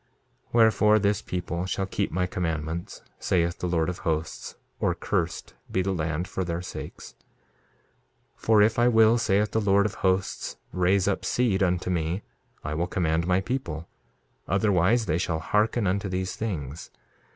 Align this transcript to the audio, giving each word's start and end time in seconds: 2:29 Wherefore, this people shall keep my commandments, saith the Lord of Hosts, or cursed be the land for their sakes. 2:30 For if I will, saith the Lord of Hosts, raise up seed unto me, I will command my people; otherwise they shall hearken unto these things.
2:29 0.47 0.53
Wherefore, 0.53 0.97
this 0.97 1.21
people 1.21 1.67
shall 1.67 1.85
keep 1.85 2.11
my 2.11 2.25
commandments, 2.25 3.03
saith 3.19 3.59
the 3.59 3.67
Lord 3.67 3.87
of 3.87 3.99
Hosts, 3.99 4.55
or 4.79 4.95
cursed 4.95 5.53
be 5.71 5.83
the 5.83 5.91
land 5.91 6.27
for 6.27 6.43
their 6.43 6.63
sakes. 6.63 7.13
2:30 7.19 7.25
For 8.37 8.61
if 8.63 8.79
I 8.79 8.87
will, 8.87 9.19
saith 9.19 9.51
the 9.51 9.61
Lord 9.61 9.85
of 9.85 9.93
Hosts, 10.01 10.55
raise 10.73 11.07
up 11.07 11.23
seed 11.23 11.61
unto 11.61 11.91
me, 11.91 12.23
I 12.63 12.73
will 12.73 12.87
command 12.87 13.27
my 13.27 13.41
people; 13.41 13.87
otherwise 14.47 15.05
they 15.05 15.19
shall 15.19 15.37
hearken 15.37 15.85
unto 15.85 16.09
these 16.09 16.35
things. 16.35 16.89